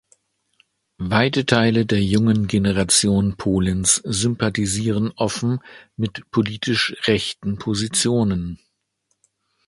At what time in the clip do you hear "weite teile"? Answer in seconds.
0.97-1.85